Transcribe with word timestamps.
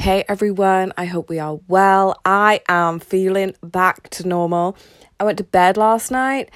Hey 0.00 0.24
everyone, 0.30 0.94
I 0.96 1.04
hope 1.04 1.28
we 1.28 1.38
are 1.38 1.60
well. 1.68 2.18
I 2.24 2.62
am 2.70 3.00
feeling 3.00 3.54
back 3.62 4.08
to 4.12 4.26
normal. 4.26 4.74
I 5.20 5.24
went 5.24 5.36
to 5.36 5.44
bed 5.44 5.76
last 5.76 6.10
night. 6.10 6.50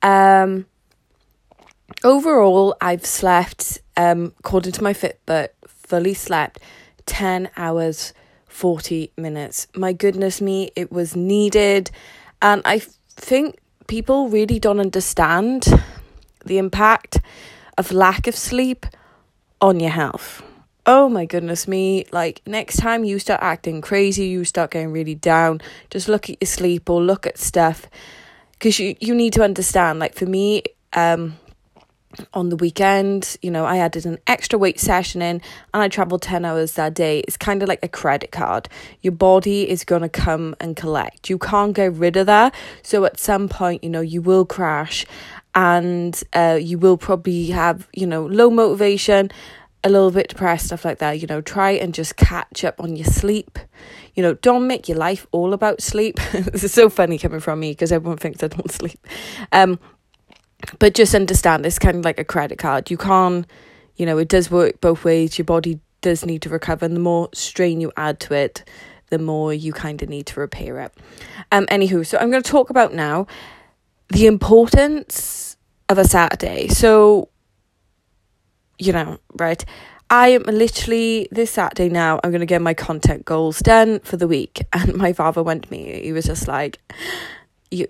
Um 0.00 0.66
overall 2.04 2.76
I've 2.80 3.04
slept 3.04 3.80
um 3.96 4.32
according 4.38 4.70
to 4.74 4.82
my 4.84 4.92
Fitbit, 4.92 5.48
fully 5.66 6.14
slept 6.14 6.60
10 7.06 7.50
hours 7.56 8.12
40 8.46 9.10
minutes. 9.16 9.66
My 9.74 9.92
goodness 9.92 10.40
me, 10.40 10.70
it 10.76 10.92
was 10.92 11.16
needed 11.16 11.90
and 12.40 12.62
I 12.64 12.78
think 13.16 13.58
people 13.88 14.28
really 14.28 14.60
don't 14.60 14.78
understand 14.78 15.66
the 16.46 16.58
impact 16.58 17.18
of 17.76 17.90
lack 17.90 18.28
of 18.28 18.36
sleep 18.36 18.86
on 19.60 19.80
your 19.80 19.90
health. 19.90 20.44
Oh 20.86 21.08
my 21.08 21.24
goodness 21.24 21.66
me. 21.66 22.04
Like, 22.12 22.42
next 22.46 22.76
time 22.76 23.04
you 23.04 23.18
start 23.18 23.40
acting 23.42 23.80
crazy, 23.80 24.26
you 24.26 24.44
start 24.44 24.72
getting 24.72 24.92
really 24.92 25.14
down, 25.14 25.62
just 25.90 26.08
look 26.08 26.28
at 26.28 26.36
your 26.42 26.46
sleep 26.46 26.90
or 26.90 27.02
look 27.02 27.26
at 27.26 27.38
stuff. 27.38 27.86
Because 28.52 28.78
you, 28.78 28.94
you 29.00 29.14
need 29.14 29.32
to 29.32 29.42
understand, 29.42 29.98
like, 29.98 30.14
for 30.14 30.26
me, 30.26 30.62
um, 30.92 31.38
on 32.32 32.50
the 32.50 32.56
weekend, 32.56 33.36
you 33.42 33.50
know, 33.50 33.64
I 33.64 33.78
added 33.78 34.06
an 34.06 34.18
extra 34.26 34.58
weight 34.58 34.78
session 34.78 35.22
in 35.22 35.40
and 35.72 35.82
I 35.82 35.88
traveled 35.88 36.22
10 36.22 36.44
hours 36.44 36.72
that 36.72 36.94
day. 36.94 37.20
It's 37.20 37.36
kind 37.36 37.62
of 37.62 37.68
like 37.68 37.80
a 37.82 37.88
credit 37.88 38.30
card. 38.30 38.68
Your 39.00 39.12
body 39.12 39.68
is 39.68 39.84
going 39.84 40.02
to 40.02 40.08
come 40.08 40.54
and 40.60 40.76
collect. 40.76 41.30
You 41.30 41.38
can't 41.38 41.74
get 41.74 41.92
rid 41.94 42.16
of 42.16 42.26
that. 42.26 42.54
So 42.82 43.04
at 43.04 43.18
some 43.18 43.48
point, 43.48 43.82
you 43.82 43.90
know, 43.90 44.00
you 44.00 44.22
will 44.22 44.44
crash 44.44 45.06
and 45.54 46.22
uh, 46.34 46.58
you 46.60 46.78
will 46.78 46.96
probably 46.96 47.46
have, 47.46 47.88
you 47.94 48.06
know, 48.06 48.26
low 48.26 48.50
motivation, 48.50 49.30
a 49.84 49.88
little 49.88 50.10
bit 50.10 50.28
depressed, 50.28 50.66
stuff 50.66 50.84
like 50.84 50.98
that. 50.98 51.20
You 51.20 51.26
know, 51.26 51.40
try 51.40 51.72
and 51.72 51.94
just 51.94 52.16
catch 52.16 52.64
up 52.64 52.80
on 52.80 52.96
your 52.96 53.04
sleep. 53.04 53.58
You 54.14 54.22
know, 54.22 54.34
don't 54.34 54.66
make 54.66 54.88
your 54.88 54.98
life 54.98 55.26
all 55.30 55.52
about 55.52 55.82
sleep. 55.82 56.18
this 56.32 56.64
is 56.64 56.72
so 56.72 56.88
funny 56.88 57.18
coming 57.18 57.40
from 57.40 57.60
me 57.60 57.72
because 57.72 57.92
everyone 57.92 58.18
thinks 58.18 58.42
I 58.42 58.48
don't 58.48 58.70
sleep. 58.72 59.06
Um, 59.52 59.78
but 60.78 60.94
just 60.94 61.14
understand 61.14 61.66
it's 61.66 61.78
kind 61.78 61.98
of 61.98 62.04
like 62.04 62.18
a 62.18 62.24
credit 62.24 62.58
card. 62.58 62.90
You 62.90 62.96
can't, 62.96 63.46
you 63.96 64.06
know, 64.06 64.18
it 64.18 64.28
does 64.28 64.50
work 64.50 64.80
both 64.80 65.04
ways. 65.04 65.38
Your 65.38 65.44
body 65.44 65.80
does 66.00 66.24
need 66.24 66.42
to 66.42 66.48
recover, 66.48 66.86
and 66.86 66.96
the 66.96 67.00
more 67.00 67.28
strain 67.34 67.80
you 67.80 67.92
add 67.96 68.20
to 68.20 68.34
it, 68.34 68.68
the 69.10 69.18
more 69.18 69.52
you 69.52 69.72
kind 69.72 70.02
of 70.02 70.08
need 70.08 70.26
to 70.26 70.40
repair 70.40 70.80
it. 70.80 70.92
Um, 71.52 71.66
anywho, 71.66 72.06
so 72.06 72.18
I'm 72.18 72.30
going 72.30 72.42
to 72.42 72.50
talk 72.50 72.70
about 72.70 72.94
now 72.94 73.26
the 74.08 74.26
importance 74.26 75.56
of 75.88 75.98
a 75.98 76.04
Saturday. 76.04 76.68
So, 76.68 77.28
you 78.78 78.92
know, 78.92 79.18
right. 79.34 79.64
I 80.10 80.28
am 80.28 80.42
literally 80.42 81.28
this 81.30 81.50
Saturday 81.50 81.88
now. 81.88 82.20
I'm 82.22 82.30
going 82.30 82.40
to 82.40 82.46
get 82.46 82.60
my 82.62 82.74
content 82.74 83.24
goals 83.24 83.60
done 83.60 84.00
for 84.00 84.16
the 84.16 84.28
week. 84.28 84.62
And 84.72 84.96
my 84.96 85.12
father 85.12 85.42
went 85.42 85.64
to 85.64 85.70
me. 85.70 86.00
He 86.02 86.12
was 86.12 86.26
just 86.26 86.46
like, 86.46 86.78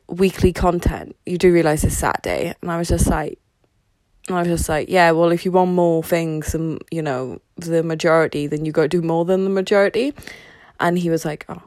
weekly 0.09 0.53
content, 0.53 1.17
you 1.27 1.39
do 1.39 1.53
realize 1.53 1.85
it's 1.85 1.97
Saturday. 1.97 2.55
And 2.63 2.71
I 2.71 2.79
was 2.79 2.89
just 2.89 3.07
like, 3.07 3.39
I 4.31 4.41
was 4.41 4.49
just 4.49 4.69
like, 4.69 4.89
yeah, 4.89 5.11
well, 5.11 5.31
if 5.33 5.45
you 5.45 5.53
want 5.53 5.73
more 5.73 6.03
things 6.03 6.53
than, 6.53 6.79
you 6.91 7.03
know, 7.03 7.41
the 7.57 7.83
majority, 7.83 8.47
then 8.47 8.65
you 8.65 8.73
got 8.73 8.83
to 8.83 8.89
do 8.89 9.03
more 9.03 9.25
than 9.25 9.45
the 9.45 9.51
majority. 9.51 10.15
And 10.81 10.99
he 10.99 11.11
was 11.11 11.25
like, 11.25 11.45
oh, 11.49 11.63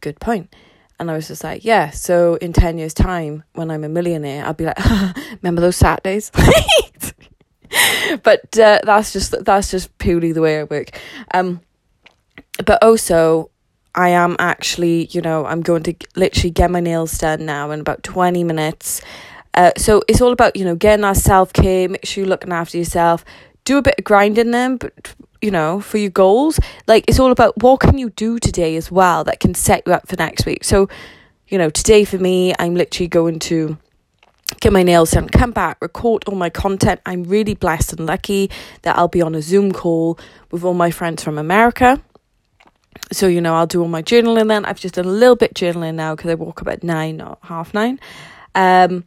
good 0.00 0.20
point. 0.20 0.54
And 0.98 1.10
I 1.10 1.14
was 1.14 1.28
just 1.28 1.44
like, 1.44 1.64
yeah, 1.64 1.90
so 1.90 2.36
in 2.36 2.52
10 2.52 2.78
years' 2.78 2.94
time, 2.94 3.42
when 3.54 3.70
I'm 3.70 3.84
a 3.84 3.88
millionaire, 3.88 4.46
I'll 4.46 4.54
be 4.54 4.64
like, 4.64 4.78
remember 5.42 5.60
those 5.60 5.76
Saturdays? 5.76 6.30
but 8.22 8.58
uh, 8.58 8.80
that's 8.84 9.12
just 9.12 9.44
that's 9.44 9.70
just 9.70 9.96
purely 9.98 10.32
the 10.32 10.40
way 10.40 10.60
I 10.60 10.64
work. 10.64 10.98
Um, 11.32 11.60
but 12.64 12.82
also, 12.82 13.50
I 13.94 14.10
am 14.10 14.36
actually, 14.38 15.06
you 15.06 15.20
know, 15.20 15.46
I'm 15.46 15.62
going 15.62 15.82
to 15.84 15.94
literally 16.16 16.50
get 16.50 16.70
my 16.70 16.80
nails 16.80 17.16
done 17.18 17.46
now 17.46 17.70
in 17.70 17.80
about 17.80 18.02
20 18.02 18.44
minutes. 18.44 19.00
Uh, 19.54 19.72
so 19.78 20.02
it's 20.06 20.20
all 20.20 20.32
about, 20.32 20.54
you 20.54 20.64
know, 20.64 20.76
getting 20.76 21.02
that 21.02 21.16
self 21.16 21.52
care, 21.52 21.88
make 21.88 22.04
sure 22.04 22.22
you're 22.22 22.28
looking 22.28 22.52
after 22.52 22.76
yourself, 22.76 23.24
do 23.64 23.78
a 23.78 23.82
bit 23.82 23.94
of 23.98 24.04
grinding 24.04 24.50
then, 24.50 24.76
but, 24.76 25.14
you 25.40 25.50
know, 25.50 25.80
for 25.80 25.96
your 25.96 26.10
goals. 26.10 26.60
Like, 26.86 27.04
it's 27.08 27.18
all 27.18 27.32
about 27.32 27.62
what 27.62 27.80
can 27.80 27.96
you 27.96 28.10
do 28.10 28.38
today 28.38 28.76
as 28.76 28.90
well 28.90 29.24
that 29.24 29.40
can 29.40 29.54
set 29.54 29.82
you 29.86 29.94
up 29.94 30.06
for 30.06 30.16
next 30.16 30.44
week. 30.44 30.62
So, 30.62 30.88
you 31.48 31.56
know, 31.56 31.70
today 31.70 32.04
for 32.04 32.18
me, 32.18 32.52
I'm 32.58 32.74
literally 32.74 33.08
going 33.08 33.38
to 33.40 33.78
get 34.66 34.72
my 34.72 34.82
nails 34.82 35.12
done, 35.12 35.28
come 35.28 35.52
back, 35.52 35.80
record 35.80 36.24
all 36.26 36.34
my 36.34 36.50
content. 36.50 37.00
I'm 37.06 37.22
really 37.22 37.54
blessed 37.54 37.92
and 37.92 38.04
lucky 38.04 38.50
that 38.82 38.98
I'll 38.98 39.06
be 39.06 39.22
on 39.22 39.36
a 39.36 39.40
Zoom 39.40 39.70
call 39.70 40.18
with 40.50 40.64
all 40.64 40.74
my 40.74 40.90
friends 40.90 41.22
from 41.22 41.38
America. 41.38 42.02
So 43.12 43.28
you 43.28 43.40
know 43.40 43.54
i'll 43.54 43.68
do 43.68 43.80
all 43.80 43.86
my 43.86 44.02
journaling 44.02 44.48
then. 44.48 44.64
I've 44.64 44.80
just 44.80 44.96
done 44.96 45.04
a 45.04 45.08
little 45.08 45.36
bit 45.36 45.54
journaling 45.54 45.94
now 45.94 46.16
because 46.16 46.32
i 46.32 46.34
woke 46.34 46.62
up 46.62 46.66
at 46.66 46.82
nine 46.82 47.20
or 47.20 47.38
half 47.42 47.74
nine. 47.74 48.00
Um 48.56 49.04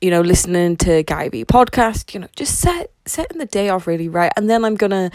you 0.00 0.10
know 0.10 0.22
listening 0.22 0.76
to 0.78 1.04
Gary 1.04 1.28
Vee 1.28 1.44
podcast 1.44 2.12
you 2.12 2.18
know 2.18 2.28
just 2.34 2.58
set 2.58 2.90
setting 3.06 3.38
the 3.38 3.46
day 3.46 3.68
off 3.68 3.86
really 3.86 4.08
right. 4.08 4.32
And 4.36 4.50
then 4.50 4.64
i'm 4.64 4.74
gonna 4.74 5.12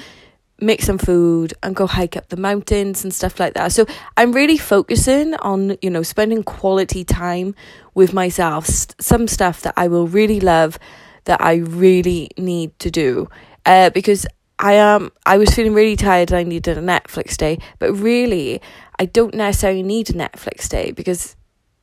make 0.59 0.81
some 0.81 0.97
food 0.97 1.53
and 1.61 1.75
go 1.75 1.85
hike 1.85 2.15
up 2.15 2.29
the 2.29 2.37
mountains 2.37 3.03
and 3.03 3.13
stuff 3.13 3.39
like 3.39 3.53
that. 3.55 3.71
So 3.71 3.85
i'm 4.17 4.31
really 4.31 4.57
focusing 4.57 5.33
on 5.35 5.77
you 5.81 5.89
know 5.89 6.03
spending 6.03 6.43
quality 6.43 7.03
time 7.03 7.55
with 7.93 8.13
myself 8.13 8.67
some 8.99 9.27
stuff 9.27 9.61
that 9.61 9.73
i 9.77 9.87
will 9.87 10.07
really 10.07 10.39
love 10.39 10.77
that 11.25 11.41
i 11.41 11.55
really 11.55 12.29
need 12.37 12.77
to 12.79 12.89
do. 12.89 13.27
Uh, 13.65 13.89
because 13.89 14.27
I 14.59 14.73
am 14.73 15.11
I 15.25 15.37
was 15.37 15.53
feeling 15.53 15.73
really 15.73 15.95
tired 15.95 16.31
and 16.31 16.39
I 16.39 16.43
needed 16.43 16.77
a 16.77 16.81
Netflix 16.81 17.35
day, 17.35 17.59
but 17.79 17.91
really 17.93 18.61
I 18.99 19.05
don't 19.05 19.33
necessarily 19.33 19.83
need 19.83 20.09
a 20.09 20.13
Netflix 20.13 20.69
day 20.69 20.91
because 20.91 21.35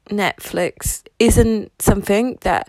Netflix 0.08 1.02
isn't 1.18 1.70
something 1.80 2.38
that 2.42 2.68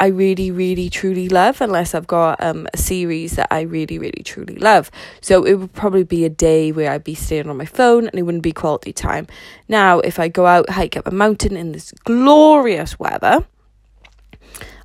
I 0.00 0.06
really, 0.06 0.50
really, 0.50 0.88
truly 0.88 1.28
love 1.28 1.60
unless 1.60 1.94
I've 1.94 2.06
got 2.06 2.42
um, 2.42 2.66
a 2.72 2.78
series 2.78 3.36
that 3.36 3.48
I 3.50 3.60
really, 3.60 3.98
really, 3.98 4.22
truly 4.24 4.56
love. 4.56 4.90
So 5.20 5.44
it 5.44 5.54
would 5.54 5.74
probably 5.74 6.04
be 6.04 6.24
a 6.24 6.30
day 6.30 6.72
where 6.72 6.90
I'd 6.90 7.04
be 7.04 7.14
staying 7.14 7.50
on 7.50 7.58
my 7.58 7.66
phone 7.66 8.08
and 8.08 8.18
it 8.18 8.22
wouldn't 8.22 8.42
be 8.42 8.52
quality 8.52 8.94
time. 8.94 9.26
Now, 9.68 10.00
if 10.00 10.18
I 10.18 10.28
go 10.28 10.46
out, 10.46 10.70
hike 10.70 10.96
up 10.96 11.06
a 11.06 11.10
mountain 11.10 11.54
in 11.54 11.72
this 11.72 11.92
glorious 12.04 12.98
weather, 12.98 13.46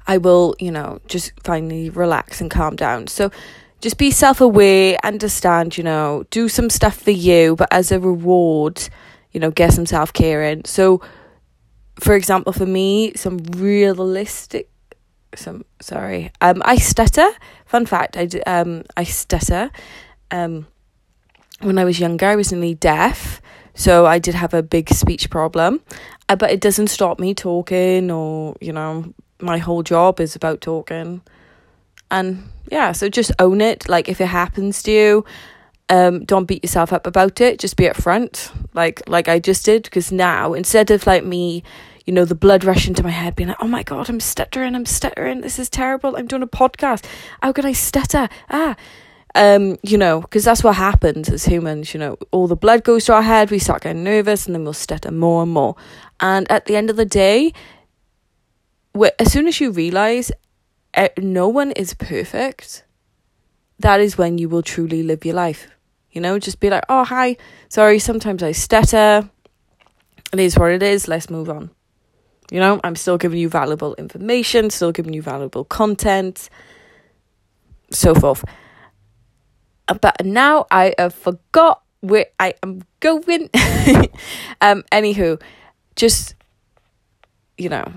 I 0.06 0.18
will, 0.18 0.54
you 0.60 0.70
know, 0.70 1.00
just 1.08 1.32
finally 1.44 1.90
relax 1.90 2.42
and 2.42 2.52
calm 2.52 2.76
down. 2.76 3.08
So 3.08 3.32
just 3.80 3.98
be 3.98 4.12
self 4.12 4.42
aware, 4.42 4.98
understand, 5.02 5.78
you 5.78 5.84
know, 5.84 6.26
do 6.30 6.50
some 6.50 6.70
stuff 6.70 6.98
for 6.98 7.12
you, 7.12 7.56
but 7.56 7.70
as 7.72 7.92
a 7.92 8.02
reward, 8.02 8.90
you 9.32 9.40
know, 9.40 9.52
get 9.52 9.72
some 9.72 9.86
self 9.86 10.12
care 10.12 10.44
in. 10.44 10.66
So, 10.66 11.02
for 12.02 12.16
example, 12.16 12.52
for 12.52 12.66
me, 12.66 13.14
some 13.16 13.38
realistic, 13.38 14.70
some 15.38 15.66
sorry, 15.80 16.32
um, 16.42 16.62
I 16.66 16.78
stutter. 16.78 17.28
Fun 17.66 17.86
fact, 17.86 18.18
I 18.18 18.28
um, 18.46 18.84
I 18.96 19.04
stutter. 19.04 19.72
Um, 20.32 20.68
when 21.62 21.78
I 21.78 21.86
was 21.86 22.00
younger, 22.00 22.28
I 22.28 22.36
was 22.36 22.52
nearly 22.52 22.76
deaf, 22.76 23.42
so 23.74 24.06
I 24.06 24.20
did 24.20 24.36
have 24.36 24.54
a 24.54 24.64
big 24.64 24.90
speech 24.90 25.30
problem, 25.30 25.82
uh, 26.30 26.36
but 26.36 26.52
it 26.52 26.62
doesn't 26.62 26.88
stop 26.88 27.20
me 27.20 27.34
talking, 27.34 28.12
or 28.12 28.56
you 28.60 28.74
know, 28.74 29.14
my 29.40 29.58
whole 29.58 29.84
job 29.84 30.20
is 30.20 30.36
about 30.36 30.62
talking, 30.62 31.22
and 32.12 32.50
yeah, 32.72 32.92
so 32.92 33.10
just 33.10 33.32
own 33.40 33.62
it. 33.62 33.88
Like 33.88 34.10
if 34.10 34.20
it 34.22 34.28
happens 34.28 34.84
to 34.84 34.92
you, 34.92 35.26
um, 35.90 36.26
don't 36.26 36.46
beat 36.46 36.64
yourself 36.64 36.92
up 36.92 37.06
about 37.06 37.42
it. 37.42 37.60
Just 37.60 37.78
be 37.78 37.86
upfront, 37.86 38.52
like 38.74 39.08
like 39.08 39.28
I 39.28 39.40
just 39.40 39.66
did. 39.66 39.84
Because 39.84 40.12
now 40.12 40.54
instead 40.54 40.92
of 40.92 41.06
like 41.06 41.24
me, 41.24 41.64
you 42.06 42.14
know, 42.14 42.26
the 42.26 42.36
blood 42.36 42.64
rushing 42.64 42.94
to 42.94 43.04
my 43.04 43.10
head, 43.10 43.36
being 43.36 43.50
like, 43.50 43.62
"Oh 43.62 43.68
my 43.68 43.84
god, 43.84 44.10
I'm 44.10 44.20
stuttering, 44.20 44.76
I'm 44.76 44.86
stuttering. 44.86 45.42
This 45.42 45.60
is 45.60 45.70
terrible. 45.70 46.16
I'm 46.16 46.28
doing 46.28 46.44
a 46.44 46.48
podcast. 46.48 47.06
How 47.42 47.52
can 47.52 47.66
I 47.66 47.74
stutter?" 47.74 48.30
Ah, 48.50 48.76
um, 49.34 49.78
you 49.84 49.98
know, 49.98 50.22
because 50.22 50.46
that's 50.46 50.64
what 50.64 50.76
happens 50.76 51.30
as 51.30 51.46
humans. 51.46 51.94
You 51.94 52.00
know, 52.00 52.18
all 52.32 52.48
the 52.48 52.56
blood 52.56 52.84
goes 52.84 53.06
to 53.06 53.14
our 53.14 53.24
head. 53.24 53.52
We 53.52 53.60
start 53.60 53.84
getting 53.84 54.04
nervous, 54.04 54.46
and 54.46 54.56
then 54.56 54.64
we'll 54.64 54.74
stutter 54.74 55.12
more 55.12 55.44
and 55.44 55.52
more. 55.52 55.76
And 56.20 56.50
at 56.52 56.66
the 56.66 56.76
end 56.76 56.90
of 56.90 56.96
the 56.96 57.06
day, 57.06 57.54
as 59.20 59.32
soon 59.32 59.48
as 59.48 59.60
you 59.60 59.72
realize 59.72 60.32
no 61.18 61.48
one 61.50 61.72
is 61.72 61.94
perfect, 61.94 62.86
that 63.80 64.00
is 64.00 64.18
when 64.18 64.38
you 64.38 64.48
will 64.48 64.64
truly 64.64 65.04
live 65.04 65.26
your 65.26 65.36
life. 65.36 65.68
You 66.12 66.22
know, 66.22 66.40
just 66.40 66.62
be 66.62 66.70
like, 66.70 66.86
oh, 66.88 67.04
hi, 67.04 67.36
sorry, 67.68 68.00
sometimes 68.00 68.42
I 68.42 68.54
stutter. 68.54 69.30
It 70.32 70.40
is 70.40 70.58
what 70.58 70.72
it 70.72 70.82
is. 70.82 71.10
Let's 71.10 71.30
move 71.30 71.50
on. 71.50 71.75
You 72.52 72.60
know, 72.60 72.80
I'm 72.84 72.96
still 72.96 73.18
giving 73.18 73.40
you 73.40 73.50
valuable 73.50 73.96
information, 73.96 74.70
still 74.70 74.92
giving 74.92 75.14
you 75.14 75.22
valuable 75.22 75.64
content, 75.64 76.50
so 77.92 78.14
forth. 78.14 78.44
Uh, 79.88 79.96
but 79.96 80.24
now 80.26 80.66
I 80.70 80.94
have 80.98 81.14
forgot 81.14 81.82
where 82.02 82.28
I 82.40 82.54
am 82.64 82.84
going. 83.00 83.50
um, 84.62 84.84
anywho, 84.92 85.42
just, 85.96 86.36
you 87.58 87.70
know, 87.70 87.92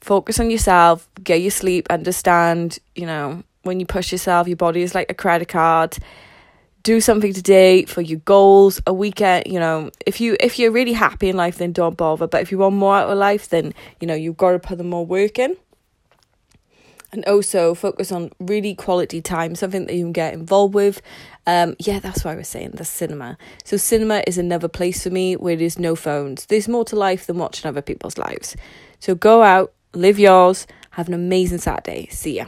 focus 0.00 0.38
on 0.38 0.50
yourself, 0.50 1.08
get 1.22 1.40
your 1.40 1.50
sleep, 1.50 1.86
understand, 1.90 2.78
you 2.94 3.06
know, 3.06 3.42
when 3.62 3.80
you 3.80 3.86
push 3.86 4.12
yourself, 4.12 4.46
your 4.46 4.56
body 4.56 4.82
is 4.82 4.94
like 4.94 5.10
a 5.10 5.14
credit 5.14 5.48
card. 5.48 5.98
Do 6.82 7.00
something 7.00 7.32
today 7.32 7.84
for 7.84 8.00
your 8.00 8.20
goals 8.20 8.80
a 8.86 8.92
weekend 8.92 9.46
you 9.46 9.58
know 9.58 9.90
if 10.06 10.20
you 10.20 10.36
if 10.40 10.58
you're 10.58 10.70
really 10.70 10.92
happy 10.92 11.28
in 11.28 11.36
life 11.36 11.58
then 11.58 11.72
don't 11.72 11.96
bother. 11.96 12.26
But 12.26 12.42
if 12.42 12.50
you 12.50 12.58
want 12.58 12.76
more 12.76 12.96
out 12.96 13.10
of 13.10 13.18
life 13.18 13.48
then 13.48 13.74
you 14.00 14.06
know 14.06 14.14
you've 14.14 14.36
got 14.36 14.52
to 14.52 14.58
put 14.58 14.82
more 14.84 15.04
work 15.04 15.38
in. 15.38 15.56
And 17.12 17.24
also 17.24 17.74
focus 17.74 18.12
on 18.12 18.30
really 18.38 18.72
quality 18.76 19.20
time 19.20 19.56
something 19.56 19.86
that 19.86 19.94
you 19.96 20.04
can 20.04 20.12
get 20.12 20.32
involved 20.32 20.74
with. 20.74 21.02
Um 21.46 21.74
yeah 21.78 21.98
that's 21.98 22.24
what 22.24 22.32
i 22.32 22.36
was 22.36 22.48
saying 22.48 22.70
the 22.74 22.84
cinema. 22.84 23.36
So 23.64 23.76
cinema 23.76 24.22
is 24.26 24.38
another 24.38 24.68
place 24.68 25.02
for 25.02 25.10
me 25.10 25.36
where 25.36 25.56
there's 25.56 25.78
no 25.78 25.96
phones. 25.96 26.46
There's 26.46 26.68
more 26.68 26.84
to 26.86 26.96
life 26.96 27.26
than 27.26 27.38
watching 27.38 27.68
other 27.68 27.82
people's 27.82 28.16
lives. 28.16 28.56
So 29.00 29.14
go 29.14 29.42
out 29.42 29.72
live 29.92 30.18
yours 30.18 30.66
have 30.92 31.08
an 31.08 31.14
amazing 31.14 31.58
saturday. 31.58 32.06
See 32.10 32.36
ya 32.36 32.46